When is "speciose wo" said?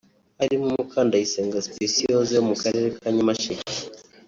1.67-2.43